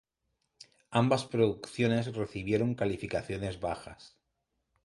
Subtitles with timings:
[0.89, 4.17] Ambas producciones recibieron calificaciones bajas.